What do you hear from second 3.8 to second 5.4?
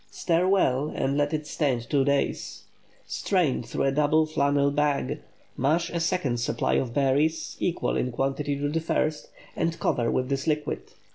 a double flannel bag;